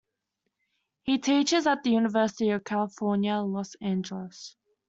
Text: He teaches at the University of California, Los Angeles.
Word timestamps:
He 1.03 1.19
teaches 1.19 1.67
at 1.67 1.83
the 1.83 1.91
University 1.91 2.49
of 2.49 2.63
California, 2.63 3.35
Los 3.37 3.75
Angeles. 3.75 4.55